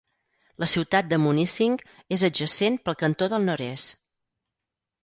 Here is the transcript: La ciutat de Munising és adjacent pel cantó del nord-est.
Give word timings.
La 0.63 0.67
ciutat 0.71 1.11
de 1.11 1.19
Munising 1.25 1.77
és 2.17 2.25
adjacent 2.29 2.81
pel 2.89 2.99
cantó 3.05 3.31
del 3.37 3.49
nord-est. 3.53 3.97